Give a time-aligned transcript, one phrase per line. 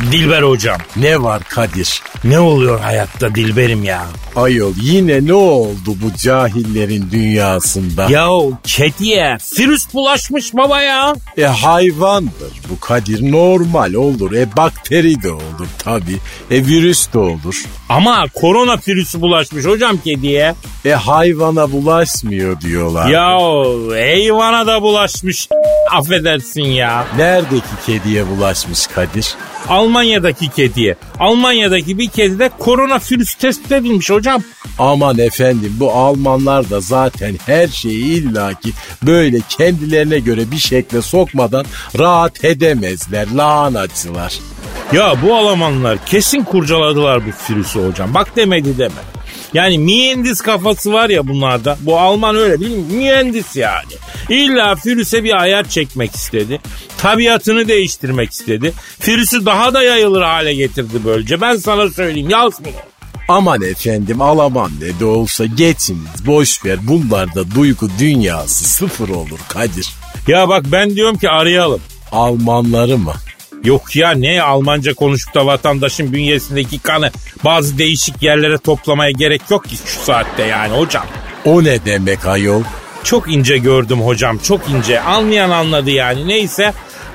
[0.00, 0.78] Dilber hocam.
[0.96, 2.02] Ne var Kadir?
[2.24, 4.06] Ne oluyor hayatta Dilberim ya?
[4.36, 8.06] Ayol yine ne oldu bu cahillerin dünyasında?
[8.10, 8.28] Ya
[8.64, 11.14] kediye virüs bulaşmış baba ya.
[11.38, 14.32] E hayvandır bu Kadir normal olur.
[14.32, 16.16] E bakteri de olur tabi.
[16.50, 17.64] E virüs de olur.
[17.88, 20.54] Ama korona virüsü bulaşmış hocam kediye.
[20.84, 23.08] E hayvana bulaşmıyor diyorlar.
[23.08, 23.36] Ya
[24.00, 25.48] hayvana da bulaşmış.
[25.92, 27.06] Affedersin ya.
[27.16, 29.34] Neredeki kediye bulaşmış Kadir?
[29.68, 30.96] Almanya'daki kediye.
[31.18, 34.42] Almanya'daki bir kedide korona virüsü tespit edilmiş hocam.
[34.78, 38.70] Aman efendim bu Almanlar da zaten her şeyi illaki
[39.02, 41.64] böyle kendilerine göre bir şekle sokmadan
[41.98, 43.26] rahat edemezler.
[43.34, 44.38] Lahanatçılar.
[44.92, 48.14] Ya bu Almanlar kesin kurcaladılar bu virüsü hocam.
[48.14, 49.19] Bak demedi deme.
[49.54, 51.78] Yani mühendis kafası var ya bunlarda.
[51.80, 52.84] Bu Alman öyle değil mi?
[52.92, 53.92] Mühendis yani.
[54.28, 56.60] İlla virüse bir ayar çekmek istedi.
[56.98, 58.72] Tabiatını değiştirmek istedi.
[59.08, 61.40] Virüsü daha da yayılır hale getirdi böylece.
[61.40, 62.72] Ben sana söyleyeyim yaz bunu.
[63.28, 69.88] Aman efendim Alaman ne de olsa geçiniz boş ver bunlarda duygu dünyası sıfır olur Kadir.
[70.28, 71.80] Ya bak ben diyorum ki arayalım.
[72.12, 73.12] Almanları mı?
[73.64, 77.10] Yok ya ne Almanca konuşup da vatandaşın bünyesindeki kanı
[77.44, 81.06] bazı değişik yerlere toplamaya gerek yok ki şu saatte yani hocam.
[81.44, 82.62] O ne demek ayol?
[83.04, 86.72] Çok ince gördüm hocam çok ince anlayan anladı yani neyse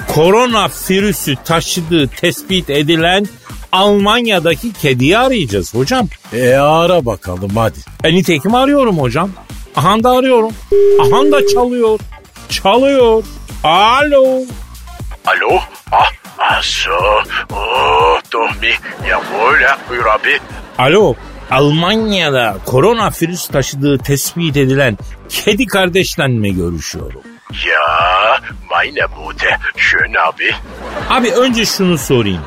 [0.08, 3.28] korona virüsü taşıdığı tespit edilen
[3.72, 6.08] Almanya'daki kediyi arayacağız hocam.
[6.34, 7.80] E ara bakalım hadi.
[8.04, 9.30] E nitekim arıyorum hocam.
[9.76, 10.52] Aha da arıyorum.
[11.02, 12.00] Aha da çalıyor.
[12.50, 13.24] Çalıyor.
[13.64, 14.26] Alo.
[15.26, 15.60] Alo?
[15.92, 16.92] Ah, ah so.
[17.52, 17.86] Oh.
[19.08, 20.40] Jawohl, ja, buyur abi.
[20.78, 21.16] Alo.
[21.52, 24.98] Almanya'da korona virüs taşıdığı tespit edilen
[25.30, 27.22] kedi kardeşle mi görüşüyorum?
[27.66, 28.40] Ja,
[28.72, 29.58] meine Mutter.
[29.78, 30.52] Schön abi.
[31.10, 32.42] Abi önce şunu sorayım.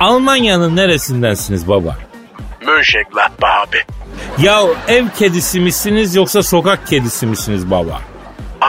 [0.00, 1.98] Almanya'nın neresindensiniz baba?
[2.66, 3.78] Mönchengladbach abi.
[4.38, 8.00] Ya ev kedisi misiniz yoksa sokak kedisi misiniz baba?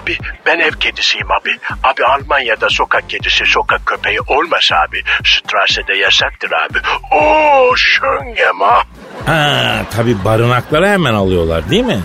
[0.06, 1.58] Abi ben ev kedisiyim abi.
[1.84, 5.04] Abi Almanya'da sokak kedisi sokak köpeği olmaz abi.
[5.26, 6.80] Strasse'de yasaktır abi.
[7.12, 8.88] Oo schön gemacht.
[9.26, 12.00] Ha tabi barınaklara hemen alıyorlar değil mi?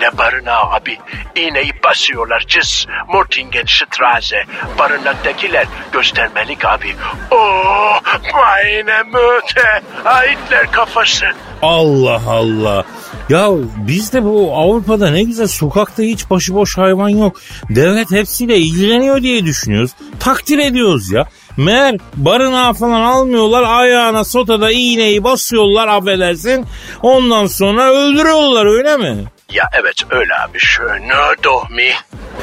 [0.00, 0.98] Ne barınağı abi?
[1.36, 2.86] İğneyi basıyorlar cız.
[3.08, 4.44] Mortingen Straße.
[4.78, 6.96] Barınaktakiler göstermelik abi.
[7.30, 8.00] Oo
[8.34, 9.82] meine Mütter.
[10.04, 11.26] Hitler kafası.
[11.62, 12.84] Allah Allah.
[13.28, 17.40] Ya bizde bu Avrupa'da ne güzel sokakta hiç başıboş hayvan yok.
[17.70, 19.90] Devlet hepsiyle ilgileniyor diye düşünüyoruz.
[20.20, 21.24] Takdir ediyoruz ya.
[21.56, 26.66] Meğer barınağı falan almıyorlar ayağına sotada iğneyi basıyorlar affedersin.
[27.02, 29.24] Ondan sonra öldürüyorlar öyle mi?
[29.52, 30.58] Ya evet öyle abi.
[30.58, 31.02] Schön
[31.44, 31.88] doch mi.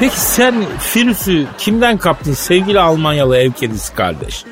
[0.00, 0.54] Peki sen
[0.96, 4.44] virüsü kimden kaptın sevgili Almanyalı ev kedisi kardeş?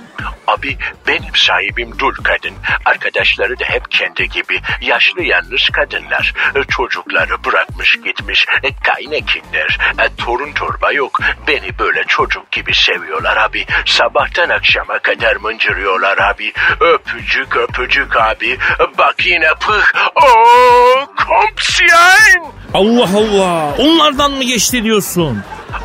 [0.47, 0.77] Abi
[1.09, 2.53] benim sahibim dul kadın.
[2.85, 6.33] Arkadaşları da hep kendi gibi yaşlı yalnız kadınlar.
[6.55, 8.47] E, Çocukları bırakmış gitmiş.
[8.63, 9.79] E, Kaynekinler.
[9.99, 11.21] E, Torun torba yok.
[11.49, 13.67] Beni böyle çocuk gibi seviyorlar abi.
[13.87, 16.53] Sabahtan akşama kadar mıncırıyorlar abi.
[16.81, 18.59] Öpücük öpücük abi.
[18.99, 19.83] Bak yine pıh.
[20.17, 22.53] Oo, kompsiyen.
[22.75, 25.43] Allah Allah onlardan mı geçti diyorsun?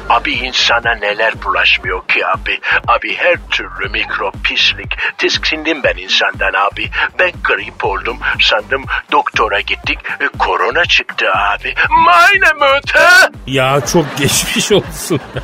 [0.10, 2.60] Abi insana neler bulaşmıyor ki abi.
[2.88, 4.98] Abi her türlü mikrop, pislik.
[5.18, 6.90] Tiksindim ben insandan abi.
[7.20, 8.18] Ben grip oldum.
[8.42, 10.00] Sandım doktora gittik.
[10.20, 11.74] E, korona çıktı abi.
[12.06, 13.30] Meine Mutter.
[13.48, 15.42] Ya çok geçmiş olsun ya.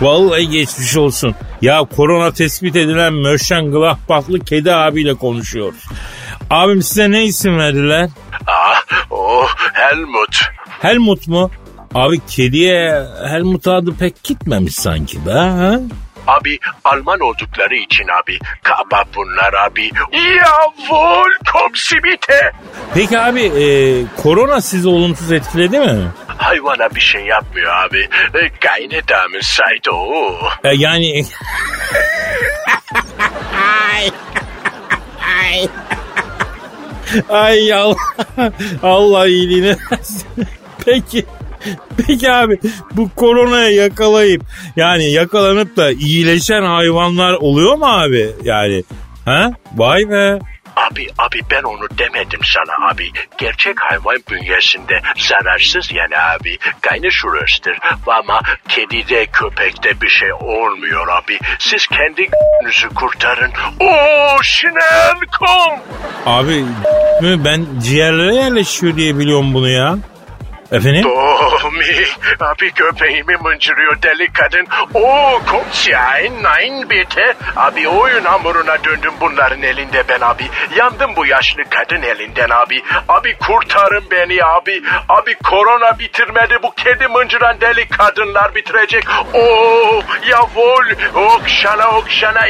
[0.00, 1.34] Vallahi geçmiş olsun.
[1.62, 5.84] Ya korona tespit edilen Mönchengladbach'lı kedi abiyle konuşuyoruz.
[6.50, 8.08] Abim size ne isim verdiler?
[8.46, 10.40] Ah, oh Helmut.
[10.80, 11.50] Helmut mu?
[11.94, 15.32] Abi kediye Helmut adı pek gitmemiş sanki be.
[15.32, 15.80] Ha?
[16.26, 18.38] Abi Alman oldukları için abi.
[18.62, 19.90] Kaba bunlar abi.
[20.12, 22.52] Yavul komsibite.
[22.94, 23.66] Peki abi e,
[24.22, 26.08] korona sizi olumsuz etkiledi mi?
[26.38, 28.08] Hayvana bir şey yapmıyor abi.
[28.34, 30.34] E, Gayne damen saydı o.
[30.64, 31.24] E, yani...
[37.30, 37.96] Ay Allah,
[38.82, 40.26] Allah iyiliğini versin.
[40.84, 41.26] Peki,
[42.06, 42.58] peki abi
[42.92, 44.42] bu koronaya yakalayıp
[44.76, 48.30] yani yakalanıp da iyileşen hayvanlar oluyor mu abi?
[48.44, 48.84] Yani
[49.24, 49.52] ha?
[49.76, 50.38] Vay be.
[50.76, 53.10] Abi abi ben onu demedim sana abi.
[53.38, 56.58] Gerçek hayvan bünyesinde zararsız yani abi.
[56.82, 57.78] Gayne şurasıdır.
[58.06, 61.38] Ama kedide köpekte bir şey olmuyor abi.
[61.58, 63.52] Siz kendi g***nüzü kurtarın.
[63.80, 65.80] O şinel kom.
[66.26, 66.64] Abi
[67.44, 69.98] ben ciğerlere yerleşiyor diye biliyorum bunu ya.
[70.72, 71.04] Efendim?
[71.04, 71.84] Domi.
[72.40, 74.66] Abi köpeğimi mıncırıyor deli kadın.
[74.94, 77.34] O komşayn nein bitte.
[77.56, 80.44] Abi oyun hamuruna döndüm bunların elinde ben abi.
[80.76, 82.82] Yandım bu yaşlı kadın elinden abi.
[83.08, 84.82] Abi kurtarın beni abi.
[85.08, 89.04] Abi korona bitirmedi bu kedi mıncıran deli kadınlar bitirecek.
[89.34, 92.40] Oo yavul okşana okşana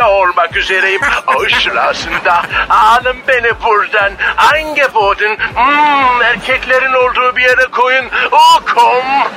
[0.08, 1.00] olmak üzereyim.
[1.26, 4.12] O sırasında alın beni buradan.
[4.36, 5.36] Hangi bodun?
[5.54, 8.04] Hmm, erkeklerin olduğu bir yere koyun.
[8.32, 9.32] O kom.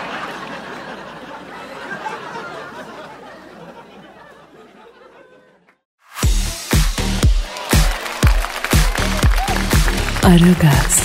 [10.24, 11.00] Aragaz.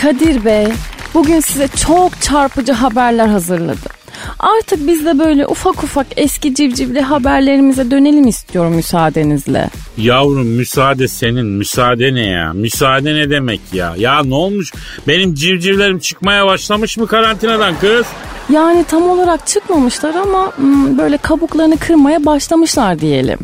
[0.00, 0.66] Kadir Bey,
[1.14, 3.99] bugün size çok çarpıcı haberler hazırladım.
[4.38, 9.70] Artık biz de böyle ufak ufak eski civcivli haberlerimize dönelim istiyorum müsaadenizle.
[9.96, 11.46] Yavrum müsaade senin.
[11.46, 12.52] Müsaade ne ya?
[12.52, 13.94] Müsaade ne demek ya?
[13.98, 14.72] Ya ne olmuş?
[15.08, 18.06] Benim civcivlerim çıkmaya başlamış mı karantinadan kız?
[18.52, 23.38] Yani tam olarak çıkmamışlar ama hmm, böyle kabuklarını kırmaya başlamışlar diyelim.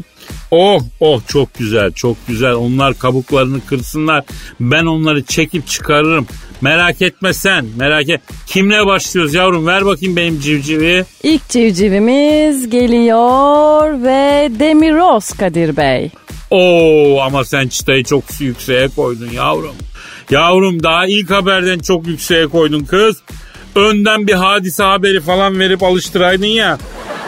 [0.50, 2.52] Oh oh çok güzel çok güzel.
[2.52, 4.24] Onlar kabuklarını kırsınlar.
[4.60, 6.26] Ben onları çekip çıkarırım.
[6.60, 8.20] Merak etme sen merak et.
[8.46, 11.04] Kimle başlıyoruz yavrum ver bakayım benim civcivi.
[11.22, 16.10] İlk civcivimiz geliyor ve Demiroz Kadir Bey.
[16.50, 19.74] Oo ama sen çıtayı çok yükseğe koydun yavrum.
[20.30, 23.16] Yavrum daha ilk haberden çok yükseğe koydun kız.
[23.74, 26.78] Önden bir hadise haberi falan verip alıştıraydın ya.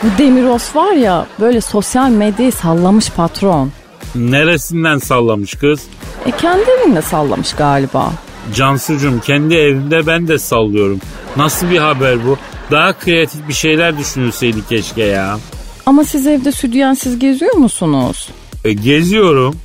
[0.03, 3.71] Bu Demiroz var ya böyle sosyal medyayı sallamış patron.
[4.15, 5.81] Neresinden sallamış kız?
[6.25, 8.11] E kendi evinde sallamış galiba.
[8.55, 10.99] Cansucuğum kendi evimde ben de sallıyorum.
[11.37, 12.37] Nasıl bir haber bu?
[12.71, 15.37] Daha kreatif bir şeyler düşünülseydi keşke ya.
[15.85, 18.29] Ama siz evde südyensiz geziyor musunuz?
[18.65, 19.55] E, geziyorum.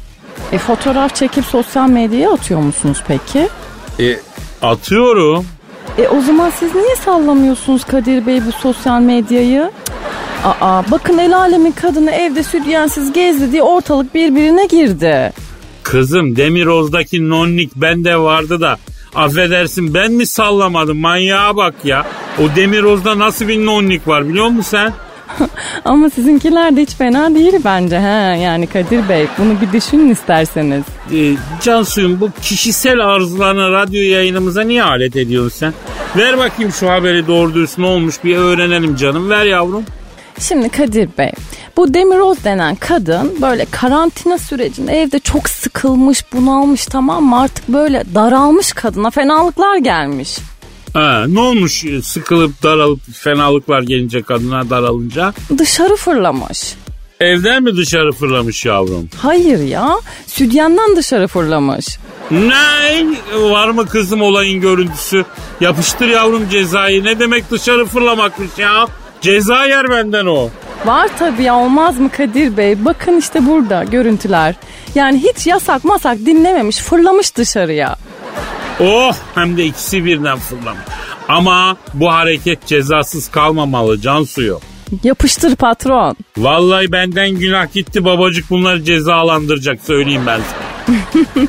[0.53, 3.49] E fotoğraf çekip sosyal medyaya atıyor musunuz peki?
[4.01, 4.21] E,
[4.63, 5.47] atıyorum.
[5.99, 9.71] E o zaman siz niye sallamıyorsunuz Kadir Bey bu sosyal medyayı?
[10.45, 15.33] Aa bakın el alemin kadını evde südyensiz gezdi diye ortalık birbirine girdi.
[15.83, 18.77] Kızım Demiroz'daki nonnik bende vardı da
[19.15, 22.07] affedersin ben mi sallamadım manyağa bak ya.
[22.39, 24.93] O Demiroz'da nasıl bir nonnik var biliyor musun sen?
[25.85, 28.35] Ama sizinkiler de hiç fena değil bence ha.
[28.35, 30.85] Yani Kadir Bey bunu bir düşünün isterseniz.
[31.15, 35.73] E, Cansu'yum bu kişisel arzularını radyo yayınımıza niye alet ediyorsun sen?
[36.17, 39.85] Ver bakayım şu haberi doğru dürüst ne olmuş bir öğrenelim canım ver yavrum.
[40.41, 41.33] Şimdi Kadir Bey,
[41.77, 47.41] bu Demiroz denen kadın böyle karantina sürecinde evde çok sıkılmış, bunalmış tamam mı?
[47.41, 50.39] Artık böyle daralmış kadına fenalıklar gelmiş.
[50.95, 55.35] Ha, ne olmuş e, sıkılıp daralıp fenalıklar gelince kadına daralınca?
[55.59, 56.75] Dışarı fırlamış.
[57.21, 59.09] Evden mi dışarı fırlamış yavrum?
[59.17, 61.99] Hayır ya, sütyenden dışarı fırlamış.
[62.31, 63.07] Ne?
[63.35, 65.25] Var mı kızım olayın görüntüsü?
[65.61, 67.05] Yapıştır yavrum cezayı.
[67.05, 68.87] Ne demek dışarı fırlamakmış ya?
[69.25, 70.49] Ceza yer benden o.
[70.85, 72.85] Var tabii ya olmaz mı Kadir Bey?
[72.85, 74.55] Bakın işte burada görüntüler.
[74.95, 77.97] Yani hiç yasak masak dinlememiş fırlamış dışarıya.
[78.81, 80.83] Oh hem de ikisi birden fırlamış.
[81.29, 84.61] Ama bu hareket cezasız kalmamalı Cansu'yu.
[85.05, 86.17] Yapıştır patron.
[86.37, 91.45] Vallahi benden günah gitti babacık bunları cezalandıracak söyleyeyim ben sana.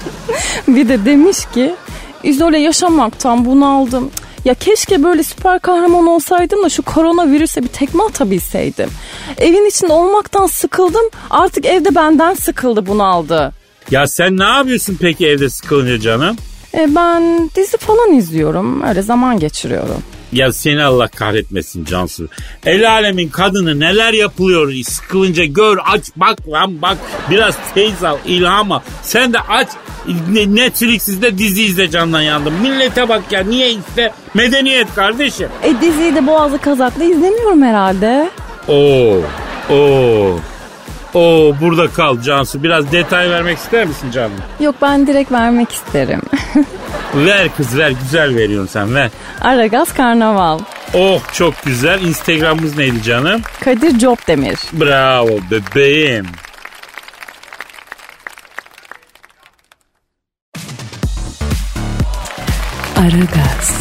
[0.67, 1.75] Bir de demiş ki
[2.23, 4.11] izole yaşamaktan bunaldım.
[4.45, 8.89] Ya keşke böyle süper kahraman olsaydım da şu koronavirüse bir tekme atabilseydim.
[9.37, 11.09] Evin içinde olmaktan sıkıldım.
[11.29, 13.53] Artık evde benden sıkıldı bunaldı.
[13.91, 16.35] Ya sen ne yapıyorsun peki evde sıkılınca canım?
[16.73, 18.81] E ben dizi falan izliyorum.
[18.83, 20.03] Öyle zaman geçiriyorum.
[20.35, 22.27] Ya seni Allah kahretmesin Cansu.
[22.65, 26.97] El alemin kadını neler yapılıyor sıkılınca gör aç bak lan bak
[27.29, 28.79] biraz teyz al ilham al.
[29.01, 29.67] Sen de aç
[30.31, 32.53] Ne- Netflix'de dizi izle candan yandım.
[32.61, 35.49] Millete bak ya niye iste medeniyet kardeşim.
[35.63, 38.29] E diziyi de boğazı kazakla izlemiyorum herhalde.
[38.67, 39.21] Oo
[39.69, 40.39] Oo.
[41.15, 42.63] Oo burada kal Cansu.
[42.63, 44.31] Biraz detay vermek ister misin canım?
[44.59, 46.21] Yok ben direkt vermek isterim.
[47.15, 47.89] Ver kız ver.
[47.91, 49.09] Güzel veriyorsun sen ver.
[49.41, 50.59] Aragaz Karnaval.
[50.93, 52.01] Oh çok güzel.
[52.01, 53.41] Instagram'ımız neydi canım?
[53.63, 54.59] Kadir Copdemir.
[54.73, 56.25] Bravo bebeğim.
[62.97, 63.71] Aragaz,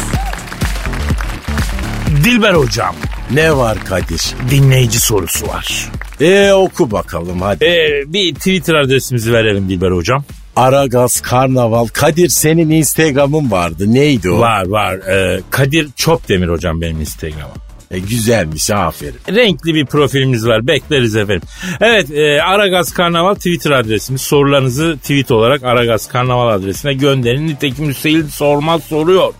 [2.23, 2.95] Dilber hocam.
[3.33, 4.21] Ne var Kadir?
[4.51, 5.89] Dinleyici sorusu var.
[6.21, 7.65] E oku bakalım hadi.
[7.65, 10.23] Ee, bir Twitter adresimizi verelim Dilber hocam.
[10.55, 11.87] Aragaz Karnaval.
[11.87, 13.93] Kadir senin Instagram'ın vardı.
[13.93, 14.39] Neydi o?
[14.39, 14.93] Var var.
[14.95, 17.61] Ee, Kadir Çopdemir hocam benim Instagram'ım.
[17.91, 19.15] E, güzelmiş aferin.
[19.29, 20.67] Renkli bir profilimiz var.
[20.67, 21.47] Bekleriz efendim.
[21.81, 24.21] Evet e, Aragaz Karnaval Twitter adresimiz.
[24.21, 27.47] Sorularınızı tweet olarak Aragaz Karnaval adresine gönderin.
[27.47, 29.33] Nitekim Hüseyin Sormaz soruyor.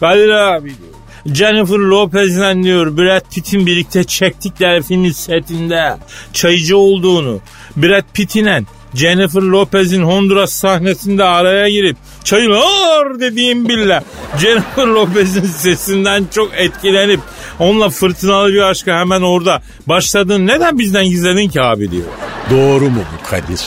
[0.00, 0.91] Kadir abi diyor.
[1.26, 5.96] Jennifer Lopez'le diyor Brad Pitt'in birlikte çektikleri filmin setinde
[6.32, 7.40] çaycı olduğunu
[7.76, 14.02] Brad Pitt'inen Jennifer Lopez'in Honduras sahnesinde araya girip çaylar dediğim bile
[14.38, 17.20] Jennifer Lopez'in sesinden çok etkilenip
[17.58, 20.46] onunla fırtınalı bir aşka hemen orada başladın.
[20.46, 22.06] Neden bizden gizledin ki abi diyor.
[22.50, 23.60] Doğru mu bu Kadir?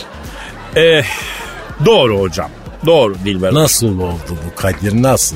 [0.76, 1.06] Eh,
[1.86, 2.50] doğru hocam.
[2.86, 3.54] Doğru Dilber.
[3.54, 5.36] Nasıl oldu bu Kadir nasıl?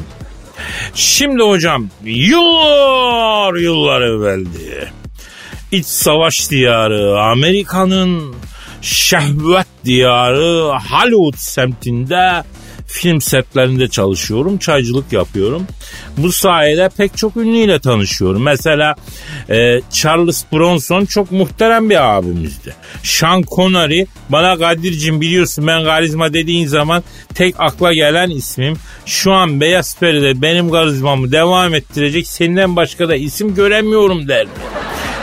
[0.96, 4.94] Şimdi hocam yıllar yıllar evveldi.
[5.72, 8.36] İç savaş diyarı Amerika'nın
[8.82, 12.44] şehvet diyarı Hollywood semtinde
[12.90, 14.58] film setlerinde çalışıyorum.
[14.58, 15.68] Çaycılık yapıyorum.
[16.18, 18.44] Bu sayede pek çok ünlüyle tanışıyorum.
[18.44, 18.96] Mesela
[19.50, 22.76] e, Charles Bronson çok muhterem bir abimizdi.
[23.04, 27.04] Sean Connery bana Kadir'cim biliyorsun ben karizma dediğin zaman
[27.36, 28.78] tek akla gelen ismim.
[29.06, 34.50] Şu an Beyaz Peri'de benim karizmamı devam ettirecek senden başka da isim göremiyorum derdi.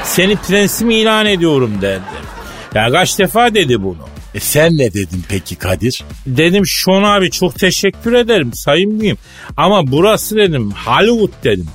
[0.05, 2.27] Seni prensim ilan ediyorum derdi.
[2.75, 4.16] Ya kaç defa dedi bunu.
[4.37, 6.05] E sen ne dedin peki Kadir?
[6.27, 9.19] Dedim Sean abi çok teşekkür ederim sayın büyüğüm.
[9.57, 11.67] Ama burası dedim Hollywood dedim.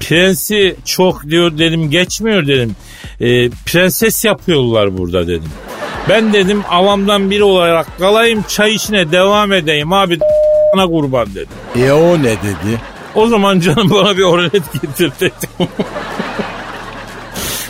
[0.00, 2.76] Prensi çok diyor dedim geçmiyor dedim.
[3.20, 5.50] E, prenses yapıyorlar burada dedim.
[6.08, 10.18] Ben dedim avamdan biri olarak kalayım çay işine devam edeyim abi
[10.74, 11.48] ana kurban dedim.
[11.76, 12.80] E o ne dedi?
[13.14, 15.48] O zaman canım bana bir oralet getir dedim.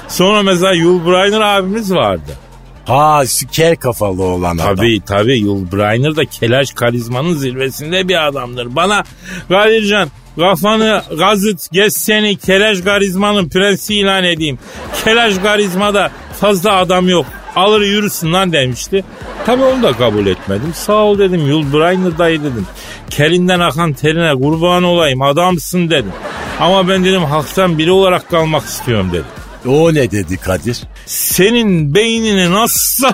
[0.09, 2.50] Sonra mesela Yul Brynner abimiz vardı.
[2.87, 3.23] Ha
[3.53, 4.77] kel kafalı olan adam.
[4.77, 8.77] Tabii tabii Yul Brynner da kelaş karizmanın zirvesinde bir adamdır.
[8.77, 9.05] Bana
[9.49, 10.09] Kadircan
[10.39, 14.59] kafanı gazıt geç seni kelaş karizmanın prensi ilan edeyim.
[15.05, 16.11] Kelaş karizmada
[16.41, 17.27] fazla adam yok.
[17.57, 19.05] Alır yürüsün lan demişti.
[19.47, 20.73] Tabii onu da kabul etmedim.
[20.75, 22.67] Sağ ol dedim Yul Brynner dayı dedim.
[23.11, 26.13] Kelinden akan terine kurban olayım adamsın dedim.
[26.61, 29.25] Ama ben dedim halktan biri olarak kalmak istiyorum dedim.
[29.67, 30.79] O ne dedi Kadir?
[31.07, 33.09] Senin beynini nasıl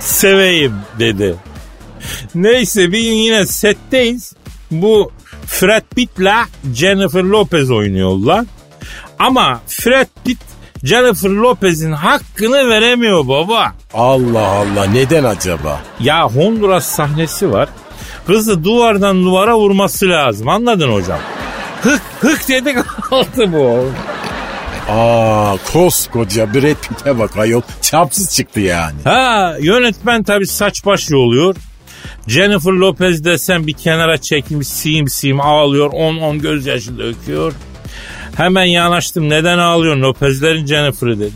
[0.00, 1.36] seveyim dedi.
[2.34, 4.32] Neyse bir gün yine setteyiz.
[4.70, 5.12] Bu
[5.46, 8.44] Fred Pitt'le Jennifer Lopez oynuyorlar.
[9.18, 10.38] Ama Fred Pitt
[10.84, 13.72] Jennifer Lopez'in hakkını veremiyor baba.
[13.94, 15.80] Allah Allah neden acaba?
[16.00, 17.68] Ya Honduras sahnesi var.
[18.26, 20.48] Kızı duvardan duvara vurması lazım.
[20.48, 21.18] Anladın hocam?
[21.82, 22.74] Hık hık dedi
[23.10, 23.90] kaldı bu.
[24.88, 27.60] Aa koskoca Brad Pitt'e bak ayol.
[27.82, 28.94] Çapsız çıktı yani.
[29.04, 31.56] Ha yönetmen tabi saç baş yoluyor.
[32.26, 35.90] Jennifer Lopez desen bir kenara çekilmiş sim sim ağlıyor.
[35.90, 37.52] 10-10 gözyaşı döküyor.
[38.36, 41.34] Hemen yanaştım neden ağlıyorsun Lopez'lerin Jennifer'ı dedim.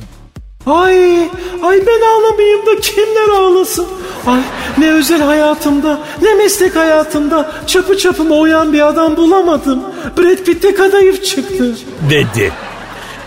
[0.67, 1.21] Ay,
[1.63, 3.87] ay ben ağlamayayım da kimler ağlasın?
[4.27, 4.41] Ay
[4.79, 9.83] ne özel hayatımda ne meslek hayatımda çapı çapıma uyan bir adam bulamadım.
[10.19, 11.77] Brad Pitt'te kadayıf çıktı.
[12.11, 12.53] Dedi.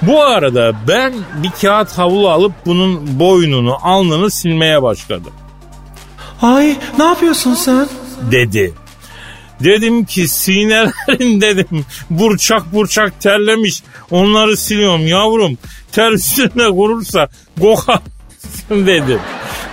[0.01, 5.33] Bu arada ben bir kağıt havlu alıp bunun boynunu alnını silmeye başladım.
[6.41, 7.87] Ay ne yapıyorsun sen?
[8.31, 8.73] Dedi.
[9.63, 15.57] Dedim ki sinelerin dedim burçak burçak terlemiş onları siliyorum yavrum
[15.91, 17.29] ter üstüne kurursa
[17.61, 19.19] kokarsın dedim.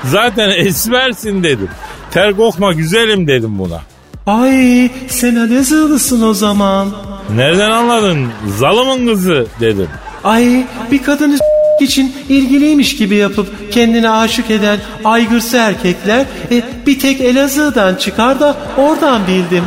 [0.04, 1.68] Zaten esmersin dedim.
[2.11, 3.80] Ter kokma güzelim dedim buna.
[4.26, 6.88] Ay sen Elazığlısın o zaman.
[7.35, 8.28] Nereden anladın?
[8.59, 9.88] Zalımın kızı dedim.
[10.25, 11.38] Ay bir kadını
[11.80, 18.56] için ilgiliymiş gibi yapıp kendine aşık eden aygırsı erkekler e, bir tek Elazığ'dan çıkar da
[18.76, 19.64] oradan bildim.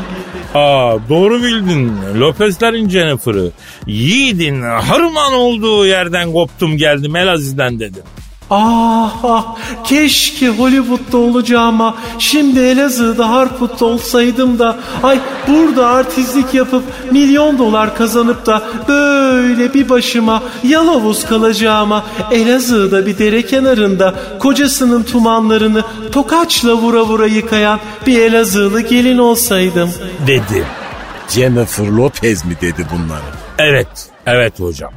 [0.55, 1.91] Aa doğru bildin.
[2.19, 3.51] Lopezlerin Jennifer'ı.
[3.87, 8.03] Yiğidin harman olduğu yerden koptum geldim Elaziz'den dedim.
[8.49, 17.57] Ah ah keşke Hollywood'da olacağıma şimdi Elazığ'da Harput'ta olsaydım da ay burada artistlik yapıp milyon
[17.57, 26.73] dolar kazanıp da böyle bir başıma yalavuz kalacağıma Elazığ'da bir dere kenarında kocasının tumanlarını tokaçla
[26.73, 29.93] vura vura yıkayan bir Elazığlı gelin olsaydım.
[30.27, 30.65] Dedi.
[31.29, 33.35] Jennifer Lopez mi dedi bunları?
[33.57, 34.09] Evet.
[34.25, 34.91] Evet hocam.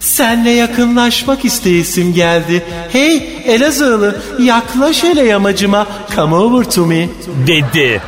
[0.00, 2.62] Senle yakınlaşmak isteyesim geldi.
[2.92, 5.86] Hey Elazığlı yaklaş hele yamacıma.
[6.14, 7.08] Come over to me.
[7.46, 8.02] Dedi.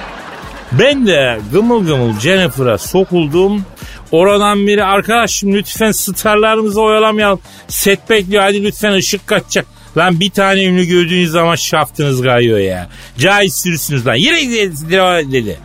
[0.73, 3.65] Ben de gımıl gımıl Jennifer'a sokuldum.
[4.13, 7.41] Oradan biri arkadaşım lütfen starlarımızı oyalamayalım.
[7.69, 9.67] Set bekliyor hadi lütfen ışık kaçacak.
[9.97, 12.89] Lan bir tane ünlü gördüğünüz zaman şaftınız kayıyor ya.
[13.19, 14.15] Caiz sürüsünüz lan.
[14.15, 14.41] Yine
[15.33, 15.59] dedi.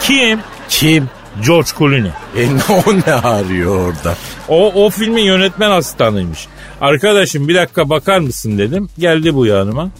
[0.00, 0.40] Kim?
[0.68, 1.08] Kim?
[1.46, 2.10] George Clooney.
[2.36, 4.16] E o ne arıyor orada?
[4.48, 6.46] O, o filmin yönetmen asistanıymış.
[6.80, 8.88] Arkadaşım bir dakika bakar mısın dedim.
[8.98, 9.90] Geldi bu yanıma.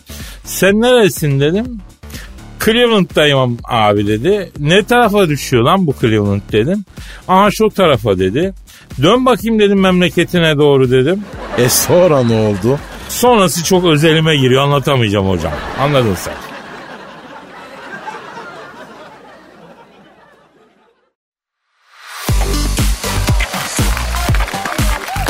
[0.44, 1.80] Sen neresin dedim.
[2.64, 4.52] Cleveland'dayım abi dedi.
[4.58, 6.84] Ne tarafa düşüyor lan bu Cleveland dedim.
[7.28, 8.54] Aha şu tarafa dedi.
[9.02, 11.24] Dön bakayım dedim memleketine doğru dedim.
[11.58, 12.78] E sonra ne oldu?
[13.08, 15.52] Sonrası çok özelime giriyor anlatamayacağım hocam.
[15.80, 16.53] Anladın sen.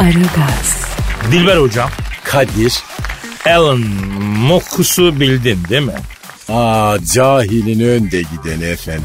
[0.04, 0.86] Aragaz,
[1.32, 1.90] Dilber hocam.
[2.24, 2.82] Kadir.
[3.46, 3.78] Alan
[4.48, 5.92] Mokus'u bildin değil mi?
[6.48, 9.02] Aa cahilin önde gideni efendim.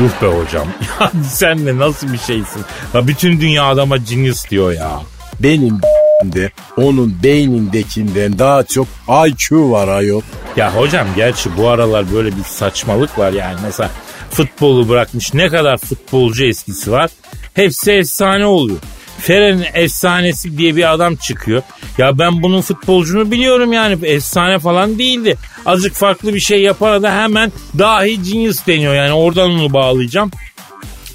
[0.00, 0.68] Yuh be hocam.
[1.00, 2.64] Ya sen de nasıl bir şeysin?
[2.94, 5.00] Ya bütün dünya adama genius diyor ya.
[5.40, 5.80] Benim
[6.24, 8.86] de onun beynindekinden daha çok
[9.28, 10.22] IQ var ayol.
[10.56, 13.56] Ya hocam gerçi bu aralar böyle bir saçmalık var yani.
[13.62, 13.90] Mesela
[14.30, 17.10] futbolu bırakmış ne kadar futbolcu eskisi var.
[17.54, 18.78] Hepsi efsane oluyor.
[19.18, 21.62] Feren'in efsanesi diye bir adam çıkıyor.
[21.98, 25.36] Ya ben bunun futbolcunu biliyorum yani efsane falan değildi.
[25.66, 30.30] Azıcık farklı bir şey yapana da hemen dahi genius deniyor yani oradan onu bağlayacağım.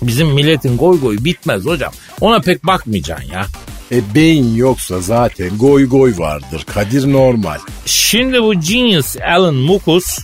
[0.01, 1.91] Bizim milletin goy goy bitmez hocam.
[2.21, 3.45] Ona pek bakmayacaksın ya.
[3.91, 6.65] E beyin yoksa zaten goy goy vardır.
[6.73, 7.59] Kadir normal.
[7.85, 10.19] Şimdi bu genius Alan Mukus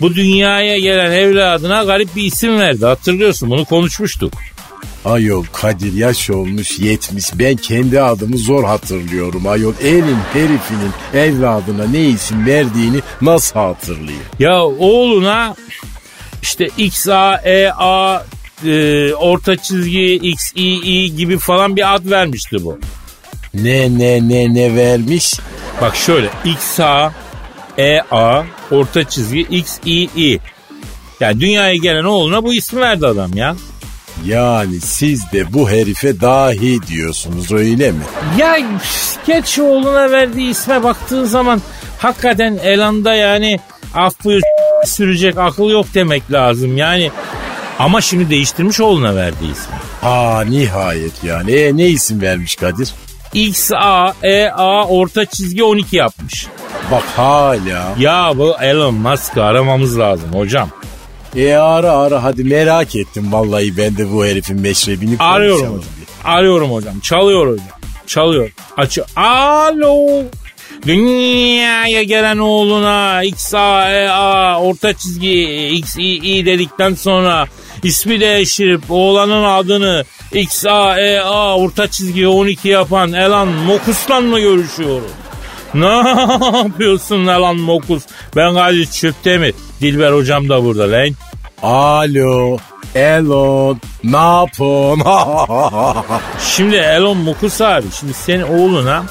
[0.00, 2.84] bu dünyaya gelen evladına garip bir isim verdi.
[2.86, 4.32] Hatırlıyorsun bunu konuşmuştuk.
[5.04, 7.38] Ayol Kadir yaş olmuş 70.
[7.38, 9.46] Ben kendi adımı zor hatırlıyorum.
[9.46, 14.22] Ayol elin herifinin evladına ne isim verdiğini nasıl hatırlayayım?
[14.38, 15.56] Ya oğluna
[16.42, 18.22] işte X A E A
[18.66, 22.78] e, orta çizgi X I I gibi falan bir ad vermişti bu.
[23.54, 25.34] Ne ne ne ne vermiş?
[25.80, 27.12] Bak şöyle X A
[27.78, 30.40] E A orta çizgi X I I.
[31.20, 33.56] Yani dünyaya gelen oğluna bu ismi verdi adam ya.
[34.26, 38.02] Yani siz de bu herife dahi diyorsunuz öyle mi?
[38.38, 38.58] Ya
[39.26, 41.62] geç oğluna verdiği isme baktığın zaman
[41.98, 43.60] hakikaten elanda yani
[43.94, 44.42] af buyur
[44.84, 46.76] sürecek akıl yok demek lazım.
[46.76, 47.10] Yani
[47.78, 49.74] ama şimdi değiştirmiş oğluna verdiği ismi.
[50.02, 51.52] Aa nihayet yani.
[51.52, 52.90] E ne isim vermiş Kadir?
[53.34, 56.46] X A E A orta çizgi 12 yapmış.
[56.90, 57.94] Bak hala.
[57.98, 60.68] Ya bu Elon Musk'ı aramamız lazım hocam.
[61.36, 65.74] E ara ara hadi merak ettim vallahi ben de bu herifin meşrebini Arıyorum hocam.
[65.82, 66.06] diye.
[66.34, 67.00] Arıyorum hocam.
[67.00, 67.66] Çalıyor hocam.
[68.06, 68.50] Çalıyor.
[68.76, 69.04] Açı.
[69.16, 70.22] Alo.
[70.86, 76.02] Dünyaya gelen oğluna X A E A orta çizgi X I
[76.38, 77.46] I dedikten sonra
[77.82, 84.40] ismi değiştirip oğlanın adını X A E A orta çizgi 12 yapan Elan Mokus'la mı
[84.40, 85.10] görüşüyorum?
[85.74, 85.86] Ne
[86.58, 88.02] yapıyorsun Elan Mokus?
[88.36, 89.54] Ben Kadir Çöptemir.
[89.80, 91.08] Dilber hocam da burada lan.
[91.62, 92.58] Alo.
[92.94, 93.80] Elon.
[94.04, 95.02] Ne yapın?
[96.56, 99.04] Şimdi Elon Mukus abi şimdi senin oğluna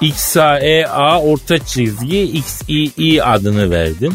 [0.00, 4.14] XAEA orta çizgi XII adını verdin.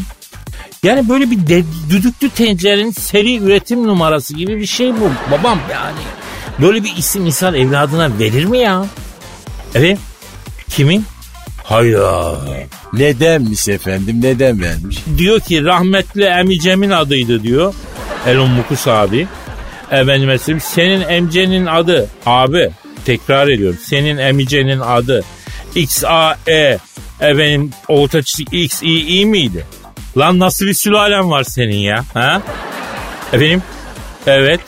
[0.82, 6.00] Yani böyle bir de, düdüklü tencerenin seri üretim numarası gibi bir şey bu babam yani.
[6.60, 8.84] Böyle bir isim insan evladına verir mi ya?
[9.74, 9.98] Evet.
[10.68, 11.04] Kimin?
[11.72, 12.38] Hayda.
[12.92, 14.98] Nedenmiş efendim neden vermiş?
[15.18, 17.74] Diyor ki rahmetli Emice'min adıydı diyor.
[18.26, 19.26] Elon Mukus abi.
[19.90, 22.70] Efendim mesela senin emcenin adı abi
[23.04, 23.78] tekrar ediyorum.
[23.82, 25.24] Senin emicenin adı
[25.74, 26.78] XAE
[27.20, 29.66] efendim orta çizgi XII miydi?
[30.16, 32.04] Lan nasıl bir sülalen var senin ya?
[32.14, 32.42] Ha?
[33.32, 33.62] Efendim?
[34.26, 34.60] Evet.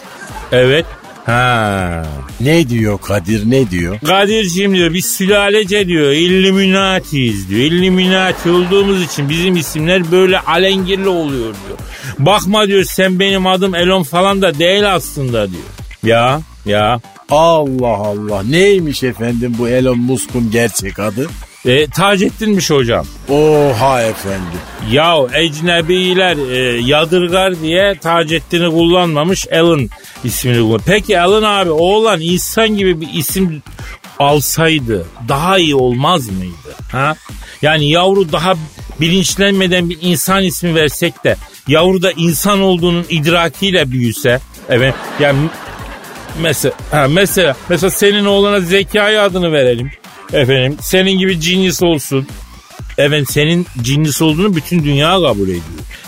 [0.52, 0.86] Evet.
[1.26, 2.02] Ha.
[2.40, 3.98] Ne diyor Kadir ne diyor?
[4.06, 7.60] Kadir'ciğim diyor biz sülalece diyor Illuminati'yiz diyor.
[7.60, 11.78] Illuminati olduğumuz için bizim isimler böyle alengirli oluyor diyor.
[12.18, 15.62] Bakma diyor sen benim adım Elon falan da değil aslında diyor.
[16.02, 21.28] Ya ya Allah Allah neymiş efendim bu Elon Musk'un gerçek adı?
[21.66, 23.06] E, Taceddin'miş hocam.
[23.28, 24.60] Oha efendim.
[24.90, 29.90] Ya ecnebiler e, yadırgar diye Taceddin'i kullanmamış Alan
[30.24, 30.80] ismini kullan.
[30.86, 33.62] Peki Alan abi oğlan insan gibi bir isim
[34.18, 36.76] alsaydı daha iyi olmaz mıydı?
[36.92, 37.16] Ha?
[37.62, 38.54] Yani yavru daha
[39.00, 41.36] bilinçlenmeden bir insan ismi versek de
[41.68, 44.40] yavru da insan olduğunun idrakiyle büyüse.
[44.68, 45.38] Evet yani
[46.40, 49.90] mesela ha, mesela mesela senin oğlana Zekai adını verelim.
[50.32, 52.26] Efendim senin gibi genius olsun.
[52.98, 55.62] Efendim senin genius olduğunu bütün dünya kabul ediyor.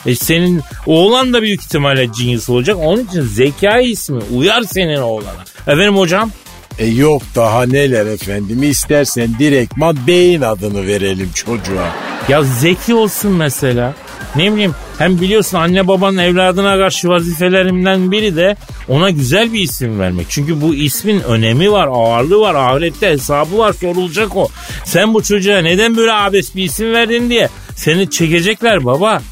[0.07, 2.77] E senin oğlan da büyük ihtimalle genius olacak.
[2.81, 5.45] Onun için Zekai ismi uyar senin oğlana.
[5.67, 6.31] Efendim hocam?
[6.79, 8.63] E yok daha neler efendim.
[8.63, 11.93] İstersen direktman beyin adını verelim çocuğa.
[12.29, 13.95] Ya zeki olsun mesela.
[14.37, 18.57] Ne bileyim hem biliyorsun anne babanın evladına karşı vazifelerinden biri de
[18.89, 20.27] ona güzel bir isim vermek.
[20.29, 24.49] Çünkü bu ismin önemi var, ağırlığı var, ahirette hesabı var, sorulacak o.
[24.85, 29.23] Sen bu çocuğa neden böyle abes bir isim verdin diye seni çekecekler baba.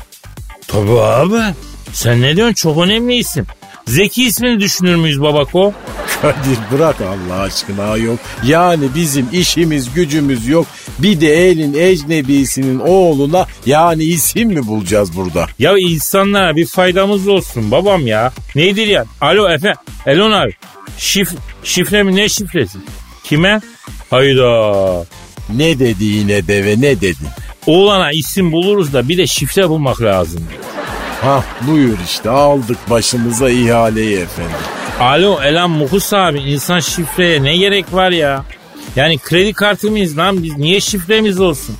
[0.68, 1.54] Tabii abi.
[1.92, 3.46] Sen ne diyorsun çok önemli isim.
[3.86, 5.72] Zeki ismini düşünür müyüz babako?
[6.22, 8.18] Kadir bırak Allah aşkına yok.
[8.44, 10.66] Yani bizim işimiz gücümüz yok.
[10.98, 15.46] Bir de elin ecnebisinin oğluna yani isim mi bulacağız burada?
[15.58, 18.32] Ya insanlara bir faydamız olsun babam ya.
[18.54, 19.04] Nedir ya?
[19.20, 19.74] Alo Efe.
[20.06, 20.52] Elon abi.
[20.98, 21.30] Şif,
[21.64, 22.78] şifre mi ne şifresi?
[23.24, 23.60] Kime?
[24.10, 25.04] Hayda.
[25.56, 27.16] Ne dedi yine deve ne dedi?
[27.66, 30.44] Oğlana isim buluruz da bir de şifre bulmak lazım.
[31.22, 34.56] Hah buyur işte aldık başımıza ihaleyi efendim.
[35.00, 38.44] Alo Elan Muhus abi insan şifreye ne gerek var ya?
[38.96, 41.76] Yani kredi kartı mıyız lan biz niye şifremiz olsun?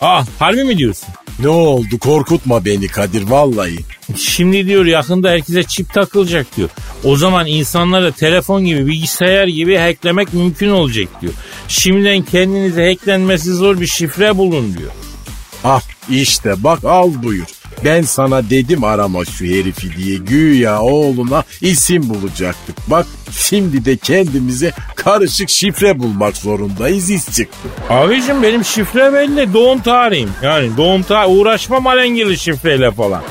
[0.00, 1.08] Ah harbi mi diyorsun?
[1.38, 3.78] Ne oldu korkutma beni Kadir vallahi.
[4.16, 6.68] Şimdi diyor yakında herkese çip takılacak diyor.
[7.04, 11.32] O zaman insanlara telefon gibi bilgisayar gibi hacklemek mümkün olacak diyor.
[11.68, 14.90] Şimdiden kendinize hacklenmesi zor bir şifre bulun diyor.
[15.64, 17.46] Ah işte bak al buyur.
[17.84, 22.76] Ben sana dedim arama şu herifi diye güya oğluna isim bulacaktık.
[22.86, 27.68] Bak şimdi de kendimize karışık şifre bulmak zorundayız iz çıktı.
[27.90, 30.30] Abicim benim şifre belli doğum tarihim.
[30.42, 33.22] Yani doğum tarihi uğraşmam alengirli şifreyle falan.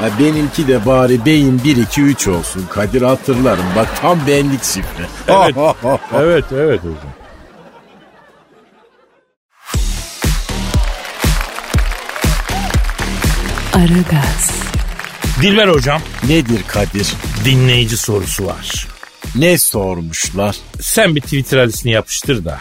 [0.00, 3.64] Ha, benimki de bari beyin 1 2 3 olsun Kadir hatırlarım.
[3.76, 5.04] Bak tam benlik şifre.
[5.28, 5.56] Evet.
[6.14, 7.19] evet evet hocam.
[13.74, 14.50] Aragaz,
[15.42, 17.06] Dilber hocam Nedir Kadir?
[17.44, 18.86] dinleyici sorusu var.
[19.34, 20.56] Ne sormuşlar?
[20.80, 22.58] Sen bir Twitter adresini yapıştır da.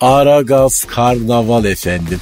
[0.00, 2.20] Aragaz Karnaval efendim.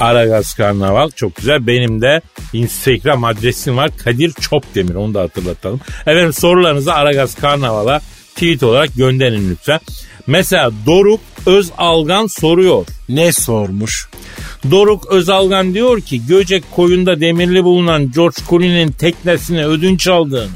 [0.00, 1.66] Aragaz Karnaval çok güzel.
[1.66, 2.20] Benim de
[2.52, 3.90] Instagram adresim var.
[4.04, 5.80] Kadir Çopdemir onu da hatırlatalım.
[6.00, 8.00] Efendim sorularınızı Aragaz Karnaval'a
[8.34, 9.80] tweet olarak gönderin lütfen.
[10.26, 12.86] Mesela Doruk Özalgan soruyor.
[13.08, 14.08] Ne sormuş?
[14.70, 20.48] Doruk Özalgan diyor ki Göcek koyunda demirli bulunan George Clooney'nin teknesini ödünç aldığını,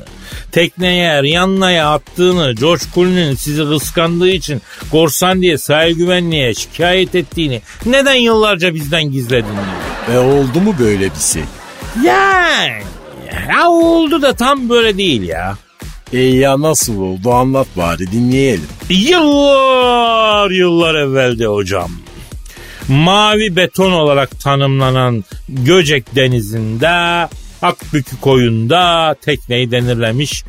[0.53, 8.15] tekneye Rihanna'ya attığını, George Clooney'nin sizi kıskandığı için korsan diye sahil güvenliğe şikayet ettiğini neden
[8.15, 9.49] yıllarca bizden gizledin
[10.09, 10.15] diyor.
[10.15, 11.43] E oldu mu böyle bir şey?
[12.05, 12.83] Yani
[13.49, 15.57] ya oldu da tam böyle değil ya.
[16.13, 18.67] E ya nasıl oldu anlat bari dinleyelim.
[18.91, 21.91] Yıllar yıllar evvelde hocam.
[22.89, 27.29] Mavi beton olarak tanımlanan Göcek Denizi'nde
[27.63, 30.45] Akbükü koyunda tekneyi denirlemiş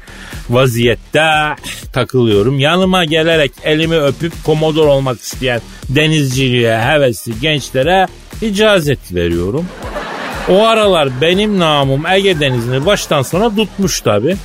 [0.50, 1.56] vaziyette
[1.94, 2.60] takılıyorum.
[2.60, 8.08] Yanıma gelerek elimi öpüp komodor olmak isteyen denizciliğe hevesli gençlere
[8.42, 9.66] icazet veriyorum.
[10.50, 14.36] O aralar benim namım Ege Denizi'ni baştan sona tutmuş tabi.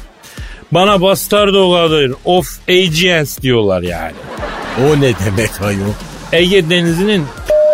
[0.73, 4.15] Bana bastardo Kadir of Aegeans diyorlar yani.
[4.81, 5.93] O ne demek ayol?
[6.33, 7.25] Ege Denizi'nin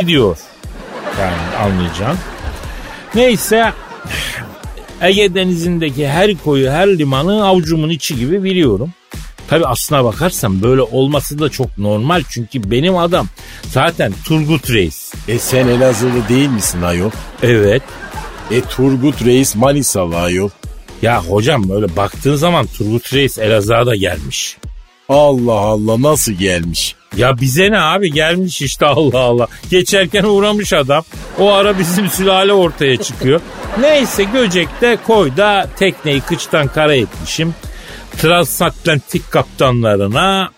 [0.07, 0.39] diyor.
[1.21, 2.19] Yani anlayacağım.
[3.15, 3.73] Neyse
[5.03, 8.91] Ege Denizi'ndeki her koyu her limanı avucumun içi gibi biliyorum.
[9.49, 13.27] Tabi aslına bakarsam böyle olması da çok normal çünkü benim adam
[13.69, 15.13] zaten Turgut Reis.
[15.29, 17.11] E sen Elazığlı değil misin ayol?
[17.43, 17.83] Evet.
[18.51, 20.51] E Turgut Reis Manisalı ayol.
[21.03, 24.57] Ya hocam böyle baktığın zaman Turgut Reis Elazığ'a da gelmiş.
[25.11, 26.95] Allah Allah nasıl gelmiş?
[27.17, 29.47] Ya bize ne abi gelmiş işte Allah Allah.
[29.71, 31.05] Geçerken uğramış adam.
[31.39, 33.41] O ara bizim sülale ortaya çıkıyor.
[33.81, 37.55] Neyse Göcek'te koyda tekneyi kıçtan kara etmişim.
[38.19, 40.51] Transatlantik kaptanlarına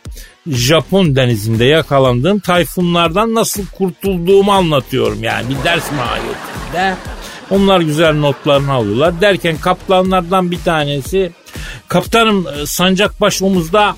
[0.46, 6.96] Japon denizinde yakalandığım tayfunlardan nasıl kurtulduğumu anlatıyorum yani bir ders mahiyetinde.
[7.50, 9.20] Onlar güzel notlarını alıyorlar.
[9.20, 11.32] Derken kaptanlardan bir tanesi
[11.88, 13.96] kaptanım sancak baş omuzda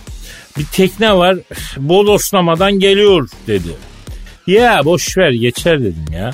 [0.59, 1.37] bir tekne var
[1.77, 3.69] bodoslamadan geliyor dedi.
[4.47, 6.31] Ya boş ver geçer dedim ya.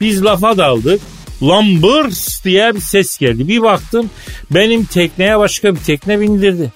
[0.00, 1.00] Biz lafa daldık.
[1.42, 3.48] Lan bırs diye bir ses geldi.
[3.48, 4.10] Bir baktım
[4.50, 6.72] benim tekneye başka bir tekne bindirdi.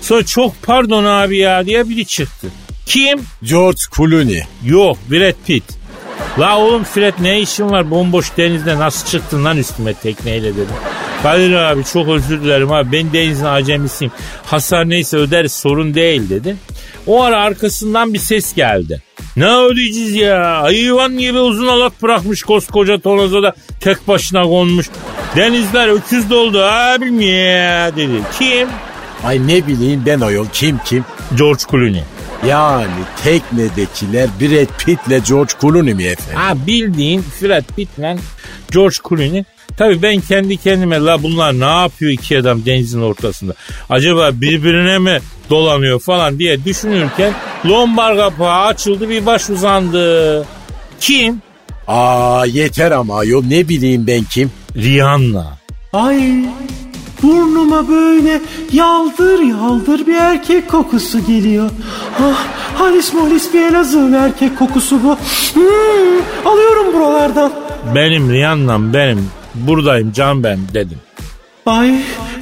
[0.00, 2.48] Sonra çok pardon abi ya diye biri çıktı.
[2.86, 3.20] Kim?
[3.42, 4.42] George Clooney.
[4.64, 5.64] Yok Brad Pitt.
[6.38, 10.74] La oğlum Fred ne işin var bomboş denizde nasıl çıktın lan üstüme tekneyle dedim.
[11.26, 14.12] Kadir abi çok özür dilerim abi ben denizin acemisiyim.
[14.44, 16.56] Hasar neyse öderiz sorun değil dedi.
[17.06, 19.02] O ara arkasından bir ses geldi.
[19.36, 20.62] Ne ödeyeceğiz ya?
[20.62, 24.86] Hayvan gibi uzun alat bırakmış koskoca tonoza da tek başına konmuş.
[25.36, 28.20] Denizler öküz doldu abim ya dedi.
[28.38, 28.68] Kim?
[29.24, 31.04] Ay ne bileyim ben o yol kim kim?
[31.38, 32.02] George Clooney.
[32.46, 32.86] Yani
[33.24, 36.40] teknedekiler Brad Pitt'le George Clooney mi efendim?
[36.40, 38.16] Ha bildiğin Brad Pitt'le
[38.72, 39.44] George Clooney.
[39.76, 43.54] Tabii ben kendi kendime la bunlar ne yapıyor iki adam denizin ortasında?
[43.90, 45.18] Acaba birbirine mi
[45.50, 47.32] dolanıyor falan diye düşünürken
[47.66, 50.46] lombar kapağı açıldı bir baş uzandı.
[51.00, 51.42] Kim?
[51.88, 54.50] Aa yeter ama yol ne bileyim ben kim?
[54.76, 55.46] Rihanna.
[55.92, 56.44] Ay
[57.22, 58.40] burnuma böyle
[58.72, 61.70] yaldır yaldır bir erkek kokusu geliyor.
[62.22, 65.18] Ah halis molis bir Elazığ erkek kokusu bu.
[65.54, 67.52] Hmm, alıyorum buralardan.
[67.94, 69.30] Benim Rihanna'm benim.
[69.56, 70.98] Buradayım can ben dedim.
[71.66, 71.94] Ay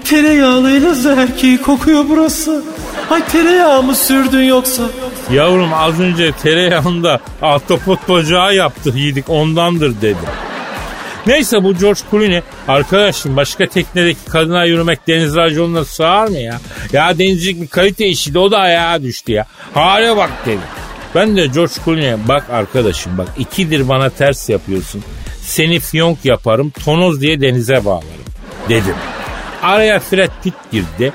[0.05, 2.63] tereyağlı Elazığ erkeği kokuyor burası.
[3.11, 4.83] Ay tereyağı mı sürdün yoksa?
[5.33, 10.29] Yavrum az önce tereyağında ahtapot bacağı yaptık yedik ondandır dedim.
[11.27, 16.59] Neyse bu George Clooney arkadaşım başka teknedeki kadına yürümek deniz raconuna sığar mı ya?
[16.93, 19.47] Ya denizcilik bir kalite işiydi o da ayağa düştü ya.
[19.75, 20.61] Hale bak dedim.
[21.15, 25.05] Ben de George Clooney'e bak arkadaşım bak ikidir bana ters yapıyorsun.
[25.45, 28.25] Seni fiyonk yaparım tonoz diye denize bağlarım
[28.69, 28.95] dedim.
[29.63, 31.13] Araya Fred Pitt girdi.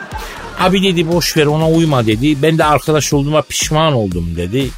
[0.60, 2.42] Abi dedi boş ver ona uyma dedi.
[2.42, 4.70] Ben de arkadaş olduğuma pişman oldum dedi.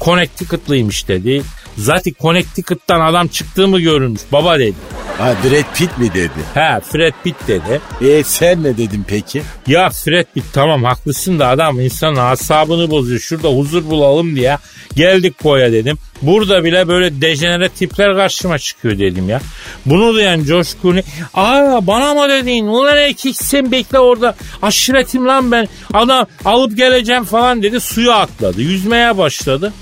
[0.00, 1.42] Connecticut'lıymış dedi.
[1.78, 4.74] Zaten Connecticut'tan adam çıktığımı görülmüş baba dedi.
[5.18, 6.30] Ha Brad Pitt mi dedi?
[6.54, 7.80] He Fred Pitt dedi.
[8.00, 9.42] E sen ne dedin peki?
[9.66, 13.20] Ya Fred Pitt tamam haklısın da adam insanın asabını bozuyor.
[13.20, 14.58] Şurada huzur bulalım diye
[14.96, 15.98] geldik koya dedim.
[16.22, 19.40] Burada bile böyle dejenere tipler karşıma çıkıyor dedim ya.
[19.86, 21.02] Bunu duyan George Clooney
[21.34, 27.24] aa bana mı dedin ulan erkek sen bekle orada aşiretim lan ben adam alıp geleceğim
[27.24, 29.72] falan dedi suya atladı yüzmeye başladı.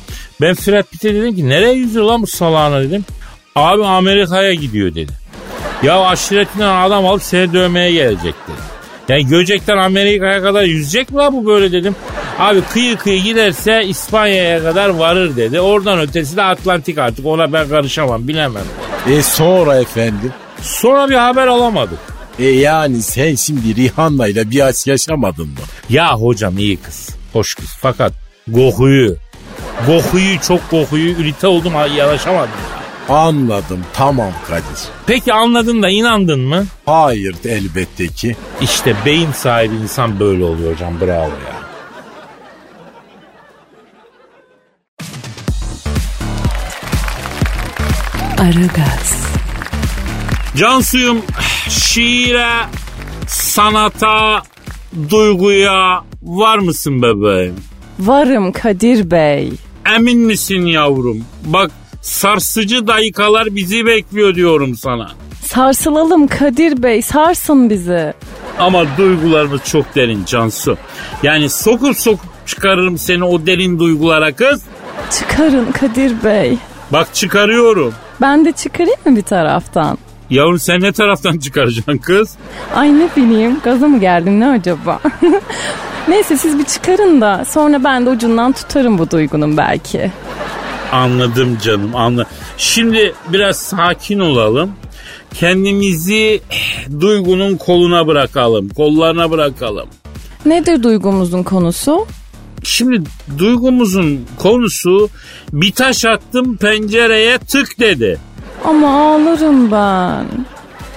[0.41, 3.05] Ben Fred Pitt'e dedim ki nereye yüzüyor lan bu salağına dedim.
[3.57, 5.13] Abi Amerika'ya gidiyor dedi.
[5.83, 8.77] Ya aşiretinden adam alıp seni dövmeye gelecek dedi.
[9.09, 11.97] Yani Göcek'ten Amerika'ya kadar yüzecek mi la bu böyle dedim.
[12.39, 15.61] Abi kıyı kıyı giderse İspanya'ya kadar varır dedi.
[15.61, 18.65] Oradan ötesi de Atlantik artık ona ben karışamam bilemem.
[19.11, 20.33] E sonra efendim?
[20.63, 21.99] Sonra bir haber alamadık.
[22.39, 25.55] E yani sen şimdi Rihanna ile bir aşk yaşamadın mı?
[25.91, 27.09] Ya hocam iyi kız.
[27.33, 27.67] Hoş kız.
[27.81, 28.13] Fakat
[28.49, 29.17] Goku'yu
[29.87, 32.51] Goku'yu çok Goku'yu ürite oldum yanaşamadım.
[33.09, 34.89] Anladım tamam Kadir.
[35.07, 36.67] Peki anladın da inandın mı?
[36.87, 38.37] Hayır elbette ki.
[38.61, 41.57] İşte beyin sahibi insan böyle oluyor hocam bravo ya.
[48.39, 49.27] Aragaz,
[50.57, 51.23] Cansuyum
[51.69, 52.51] şiire,
[53.29, 54.43] sanata,
[55.11, 57.55] duyguya var mısın bebeğim?
[57.99, 59.53] Varım Kadir Bey.
[59.95, 61.25] Emin misin yavrum?
[61.45, 61.71] Bak
[62.03, 65.11] sarsıcı dakikalar bizi bekliyor diyorum sana.
[65.45, 68.15] Sarsılalım Kadir Bey sarsın bizi.
[68.59, 70.77] Ama duygularımız çok derin Cansu.
[71.23, 74.63] Yani sokup sokup çıkarırım seni o derin duygulara kız.
[75.19, 76.59] Çıkarın Kadir Bey.
[76.93, 77.95] Bak çıkarıyorum.
[78.21, 79.99] Ben de çıkarayım mı bir taraftan?
[80.31, 82.31] Yavrum sen ne taraftan çıkaracaksın kız?
[82.75, 85.01] Ay ne bileyim gaza mı geldim ne acaba?
[86.09, 90.13] Neyse siz bir çıkarın da sonra ben de ucundan tutarım bu duygunun belki.
[90.93, 92.31] Anladım canım anladım.
[92.59, 94.71] Şimdi biraz sakin olalım.
[95.35, 96.41] Kendimizi
[97.01, 98.69] duygunun koluna bırakalım.
[98.69, 99.89] Kollarına bırakalım.
[100.47, 102.07] Nedir duygumuzun konusu?
[102.63, 103.03] Şimdi
[103.39, 105.09] duygumuzun konusu
[105.53, 108.19] bir taş attım pencereye tık dedi.
[108.65, 110.27] Ama ağlarım ben.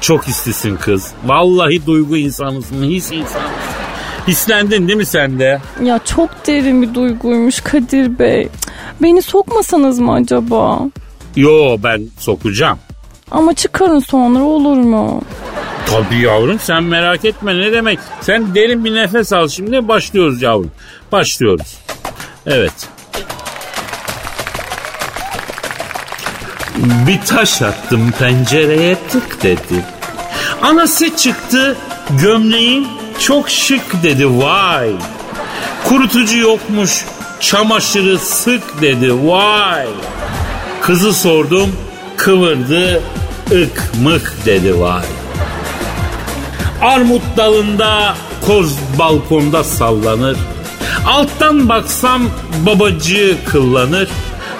[0.01, 1.11] Çok istisin kız.
[1.25, 3.78] Vallahi duygu insanısın, his insanısın.
[4.27, 5.61] Hislendin değil mi sen de?
[5.83, 8.49] Ya çok derin bir duyguymuş Kadir Bey.
[9.01, 10.79] Beni sokmasanız mı acaba?
[11.35, 12.79] Yo ben sokacağım.
[13.31, 15.21] Ama çıkarın sonra olur mu?
[15.85, 17.99] Tabii yavrum sen merak etme ne demek.
[18.21, 20.71] Sen derin bir nefes al şimdi başlıyoruz yavrum.
[21.11, 21.77] Başlıyoruz.
[22.45, 22.87] Evet.
[27.07, 29.85] Bir taş attım pencereye tık dedi.
[30.61, 31.77] Anası çıktı
[32.21, 32.87] gömleğin
[33.19, 34.89] çok şık dedi vay.
[35.85, 37.05] Kurutucu yokmuş
[37.39, 39.87] çamaşırı sık dedi vay.
[40.81, 41.75] Kızı sordum
[42.17, 43.01] kıvırdı
[43.51, 45.05] ık mık dedi vay.
[46.81, 48.15] Armut dalında
[48.47, 50.37] koz balkonda sallanır.
[51.07, 52.21] Alttan baksam
[52.65, 54.09] babacığı kıllanır.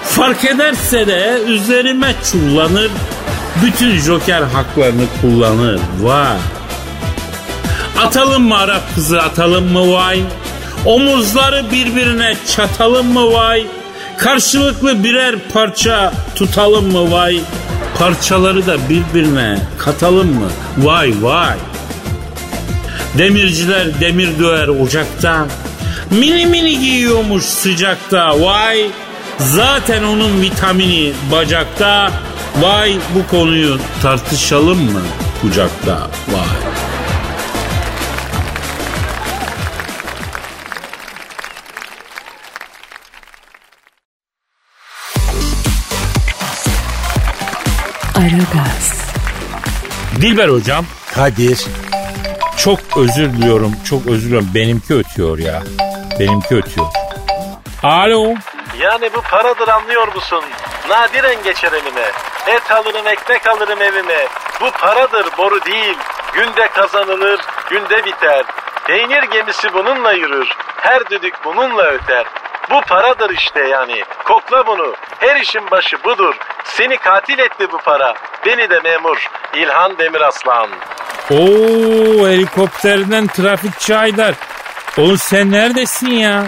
[0.04, 2.90] Fark ederse de üzerime çullanır.
[3.64, 5.80] Bütün joker haklarını kullanır.
[6.02, 6.36] Vay.
[8.00, 10.22] Atalım mı Arap kızı atalım mı vay?
[10.84, 13.66] Omuzları birbirine çatalım mı vay?
[14.18, 17.40] Karşılıklı birer parça tutalım mı vay?
[17.98, 20.48] Parçaları da birbirine katalım mı?
[20.78, 21.56] Vay vay.
[23.18, 25.46] Demirciler demir döver ocakta.
[26.10, 28.40] Mini mini giyiyormuş sıcakta.
[28.40, 28.86] Vay.
[29.38, 32.10] Zaten onun vitamini bacakta.
[32.60, 35.02] Vay bu konuyu tartışalım mı
[35.42, 36.10] kucakta?
[36.28, 36.89] Vay.
[48.20, 49.12] Aragaz,
[50.20, 51.60] Dilber hocam Kadir.
[52.58, 53.72] çok özür diliyorum.
[53.90, 54.48] Çok özür diliyorum.
[54.54, 55.62] Benimki ötüyor ya.
[56.20, 56.86] Benimki ötüyor.
[57.82, 58.34] Alo.
[58.80, 60.44] Yani bu paradır anlıyor musun?
[60.88, 62.10] Nadiren geçer elime.
[62.46, 64.26] Et alırım ekmek alırım evime.
[64.60, 65.96] Bu paradır boru değil.
[66.34, 68.44] Günde kazanılır, günde biter.
[68.86, 70.48] Peynir gemisi bununla yürür.
[70.76, 72.26] Her düdük bununla öter.
[72.70, 74.04] Bu paradır işte yani.
[74.24, 74.94] Kokla bunu.
[75.18, 76.34] Her işin başı budur.
[76.64, 78.14] Seni katil etti bu para.
[78.46, 79.26] Beni de memur.
[79.54, 80.68] İlhan Demiraslan.
[81.30, 84.34] Oo helikopterden trafikçi Haydar.
[84.98, 86.44] Oğlum sen neredesin ya?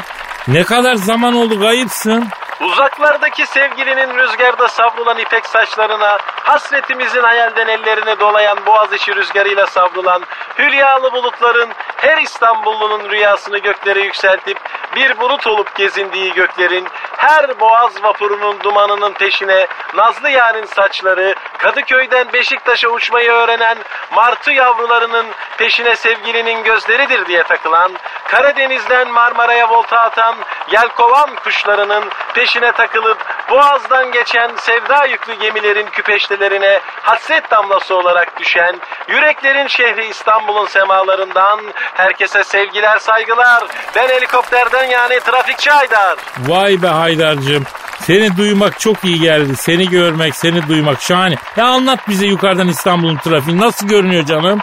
[0.48, 2.28] Ne kadar zaman oldu kayıpsın?
[2.62, 10.22] Uzaklardaki sevgilinin rüzgarda savrulan ipek saçlarına, hasretimizin hayalden ellerini dolayan boğaz işi rüzgarıyla savrulan,
[10.58, 14.58] hülyalı bulutların her İstanbullunun rüyasını göklere yükseltip
[14.96, 22.88] bir bulut olup gezindiği göklerin, her boğaz vapurunun dumanının peşine Nazlı Yar'ın saçları, Kadıköy'den Beşiktaş'a
[22.88, 23.78] uçmayı öğrenen
[24.12, 25.26] martı yavrularının
[25.58, 27.92] peşine sevgilinin gözleridir diye takılan,
[28.28, 30.34] Karadeniz'den Marmara'ya volta atan
[30.70, 33.18] yelkovan kuşlarının peşine takılıp
[33.50, 38.76] boğazdan geçen sevda yüklü gemilerin küpeştelerine hasret damlası olarak düşen,
[39.08, 41.60] yüreklerin şehri İstanbul'un semalarından
[41.94, 43.64] herkese sevgiler saygılar.
[43.96, 46.16] Ben helikopterden yani trafikçi Haydar.
[46.38, 47.64] Vay be Haydar'cığım.
[48.00, 49.56] Seni duymak çok iyi geldi.
[49.56, 51.34] Seni görmek, seni duymak şahane.
[51.56, 54.60] Ya anlat bize yukarıdan İstanbul'un trafiği nasıl görünüyor canım?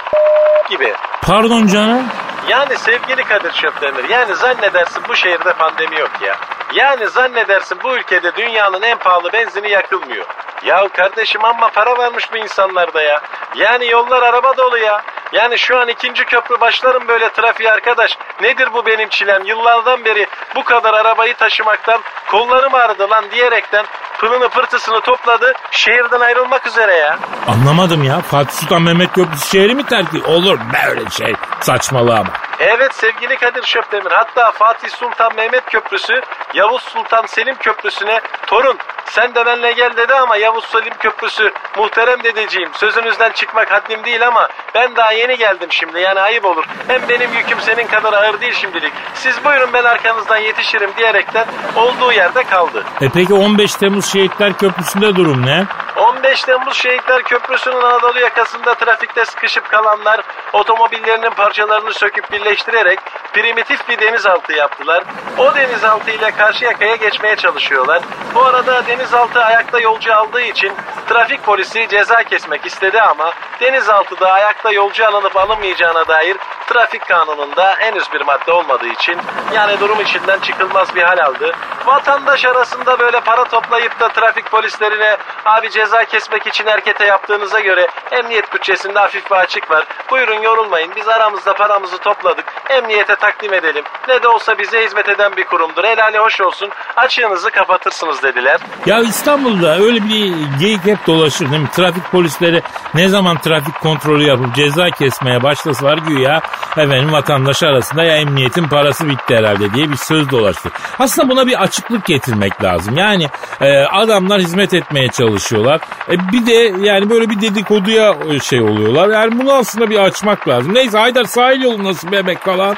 [0.70, 0.94] gibi.
[1.22, 2.04] Pardon canım.
[2.50, 6.36] Yani sevgili Kadir Şöpdemir yani zannedersin bu şehirde pandemi yok ya.
[6.74, 10.26] Yani zannedersin bu ülkede dünyanın en pahalı benzini yakılmıyor.
[10.66, 13.22] Ya kardeşim amma para varmış bu insanlarda ya.
[13.56, 15.02] Yani yollar araba dolu ya.
[15.32, 18.18] Yani şu an ikinci köprü başlarım böyle trafiğe arkadaş.
[18.42, 19.46] Nedir bu benim çilem?
[19.46, 22.02] Yıllardan beri bu kadar arabayı taşımaktan
[22.32, 23.86] kollarım ağrıdı lan diyerekten
[24.20, 25.54] pılını pırtısını topladı.
[25.72, 27.20] Şehirden ayrılmak üzere ya.
[27.48, 28.22] Anlamadım ya.
[28.22, 30.26] Fatih Sultan Mehmet Köprüsü şehri mi terk ediyor?
[30.26, 31.34] Olur böyle şey.
[31.60, 32.50] Saçmalığa bak.
[32.60, 36.22] Evet sevgili Kadir Şöpdemir hatta Fatih Sultan Mehmet Köprüsü
[36.60, 42.24] Yavuz Sultan Selim Köprüsü'ne torun sen de benle gel dedi ama Yavuz Selim Köprüsü muhterem
[42.24, 46.66] dedeciğim sözünüzden çıkmak haddim değil ama ben daha yeni geldim şimdi yani ayıp olur.
[46.88, 48.94] Hem benim yüküm senin kadar ağır değil şimdilik.
[49.14, 51.46] Siz buyurun ben arkanızdan yetişirim diyerekten
[51.76, 52.86] olduğu yerde kaldı.
[53.02, 55.66] E peki 15 Temmuz Şehitler Köprüsü'nde durum ne?
[56.00, 60.22] 15 Temmuz Şehitler Köprüsü'nün Anadolu yakasında trafikte sıkışıp kalanlar
[60.54, 63.00] otomobillerinin parçalarını söküp birleştirerek
[63.34, 65.04] primitif bir denizaltı yaptılar.
[65.38, 68.02] O denizaltı ile karşı yakaya geçmeye çalışıyorlar.
[68.36, 70.74] Bu arada denizaltı ayakta yolcu aldığı için
[71.10, 78.14] trafik polisi ceza kesmek istedi ama denizaltıda ayakta yolcu alınıp alınmayacağına dair trafik kanununda henüz
[78.14, 79.18] bir madde olmadığı için
[79.54, 81.56] yani durum içinden çıkılmaz bir hal aldı.
[81.86, 87.88] Vatandaş arasında böyle para toplayıp da trafik polislerine abi ceza kesmek için harekete yaptığınıza göre
[88.12, 89.86] emniyet bütçesinde hafif bir açık var.
[90.12, 92.46] Buyurun yorulmayın biz aramızda paramızı topladık.
[92.70, 93.84] Emniyete takdim edelim.
[94.08, 95.84] Ne de olsa bize hizmet eden bir kurumdur.
[95.84, 96.70] Helali hoş olsun.
[96.96, 98.60] Açığınızı kapatırsınız dediler.
[98.86, 101.70] Ya İstanbul'da öyle bir geyik hep dolaşır değil mi?
[101.76, 102.62] Trafik polisleri
[102.94, 106.42] ne zaman trafik kontrolü yapıp ceza kesmeye başlasalar güya
[106.78, 110.70] efendim vatandaş arasında ya emniyetin parası bitti herhalde diye bir söz dolaştı.
[111.00, 112.98] Aslında buna bir açıklık getirmek lazım.
[112.98, 113.28] Yani
[113.62, 115.79] e, adamlar hizmet etmeye çalışıyorlar.
[116.10, 119.10] E, bir de yani böyle bir dedikoduya e, şey oluyorlar.
[119.10, 120.74] Yani bunu aslında bir açmak lazım.
[120.74, 122.76] Neyse Haydar sahil yolu nasıl bebek falan?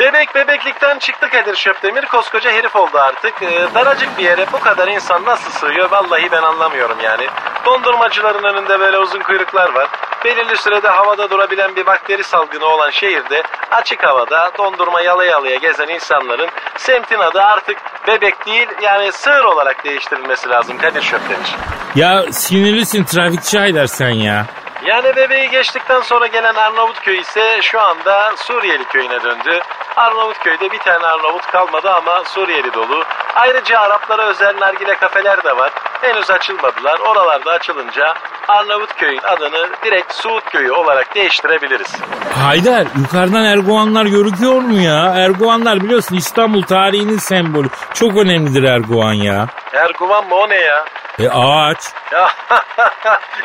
[0.00, 3.42] Bebek bebeklikten çıktı Kadir Şöpdemir koskoca herif oldu artık.
[3.42, 7.26] Ee, daracık bir yere bu kadar insan nasıl sığıyor vallahi ben anlamıyorum yani.
[7.66, 9.88] Dondurmacıların önünde böyle uzun kuyruklar var.
[10.24, 15.88] Belirli sürede havada durabilen bir bakteri salgını olan şehirde açık havada dondurma yala yalıya gezen
[15.88, 21.54] insanların semtin adı artık bebek değil yani sığır olarak değiştirilmesi lazım Kadir Şöpdemir.
[21.94, 24.46] Ya sinirlisin trafikçi Haydar sen ya.
[24.86, 29.60] Yani bebeği geçtikten sonra gelen Arnavutköy ise şu anda Suriyeli köyüne döndü.
[29.96, 33.04] Arnavutköy'de bir tane Arnavut kalmadı ama Suriyeli dolu.
[33.34, 35.72] Ayrıca Araplara özel nargile kafeler de var.
[36.00, 37.00] Henüz açılmadılar.
[37.00, 38.14] Oralarda açılınca
[38.48, 41.92] Arnavutköy'ün adını direkt Suud Köyü olarak değiştirebiliriz.
[42.38, 45.12] Haydar yukarıdan Erguvanlar görüküyor mu ya?
[45.16, 47.68] Erguvanlar biliyorsun İstanbul tarihinin sembolü.
[47.94, 49.46] Çok önemlidir Erguvan ya.
[49.72, 50.84] Erguvan mı o ne ya?
[51.18, 51.78] E ağaç.
[52.12, 52.30] Ya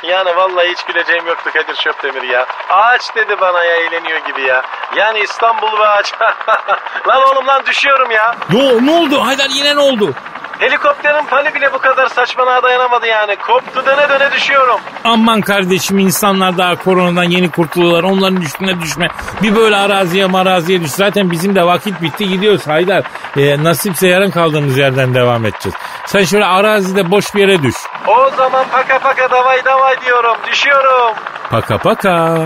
[0.04, 2.46] yani vallahi hiç güleceğim yoktu Kadir Şöpdemir ya.
[2.70, 4.64] Ağaç dedi bana ya eğleniyor gibi ya.
[4.96, 6.14] Yani İstanbul ve ağaç.
[7.08, 8.36] lan oğlum lan düşüyorum ya.
[8.50, 10.14] Ne, ne oldu Haydar yine ne oldu?
[10.60, 13.36] Helikopterin pali bile bu kadar saçmalığa dayanamadı yani.
[13.36, 14.80] Koptu döne döne düşüyorum.
[15.04, 18.04] Aman kardeşim insanlar daha koronadan yeni kurtuluyorlar.
[18.04, 19.08] Onların üstüne düşme.
[19.42, 20.92] Bir böyle araziye maraziye düş.
[20.92, 23.04] Zaten bizim de vakit bitti gidiyoruz Haydar.
[23.38, 25.76] Ee, nasipse yarın kaldığımız yerden devam edeceğiz.
[26.06, 27.76] Sen şöyle arazide boş bir yere düş.
[28.08, 30.36] O zaman paka paka davay davay diyorum.
[30.52, 31.14] Düşüyorum.
[31.50, 32.38] Paka paka.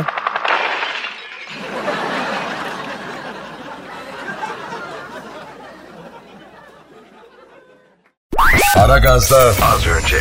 [8.75, 10.17] Aragaz'da az önce.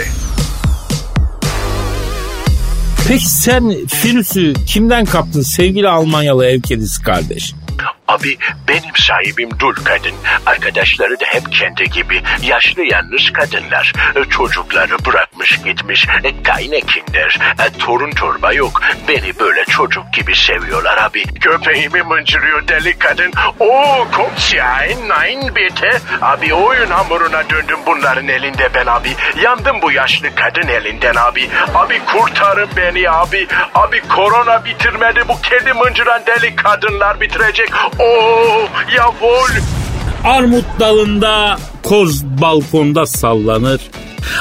[3.09, 3.71] Peki sen
[4.05, 7.55] virüsü kimden kaptın sevgili Almanyalı ev kedisi kardeş?
[8.13, 8.39] Abi
[8.69, 10.15] benim sahibim dul kadın.
[10.47, 13.93] Arkadaşları da hep kendi gibi yaşlı yalnız kadınlar.
[14.17, 16.07] E, Çocukları bırakmış gitmiş.
[16.25, 17.39] E, Kaynekinler.
[17.67, 18.81] E, Torun torba yok.
[19.09, 21.23] Beni böyle çocuk gibi seviyorlar abi.
[21.35, 23.33] Köpeğimi mıncırıyor deli kadın.
[23.61, 25.91] Oo kopşayn nein bitte.
[26.23, 29.11] Abi oyun hamuruna döndüm bunların elinde ben abi.
[29.43, 31.49] Yandım bu yaşlı kadın elinden abi.
[31.75, 33.47] Abi kurtarın beni abi.
[33.75, 37.71] Abi korona bitirmedi bu kedi mıncıran deli kadınlar bitirecek.
[38.03, 39.53] Oo yavul.
[40.25, 43.81] Armut dalında koz balkonda sallanır.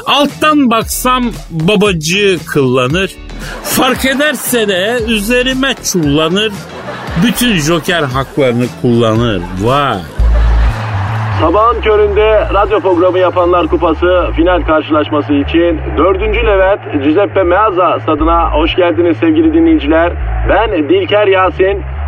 [0.06, 3.12] Alttan baksam babacığı kıllanır.
[3.64, 6.52] Fark ederse de üzerime çullanır.
[7.24, 9.42] Bütün joker haklarını kullanır.
[9.62, 9.98] Vay.
[11.42, 16.22] Sabahın köründe radyo programı yapanlar kupası final karşılaşması için 4.
[16.22, 20.14] Levent Giuseppe Meazza stadına hoş geldiniz sevgili dinleyiciler.
[20.50, 21.84] Ben Dilker Yasin.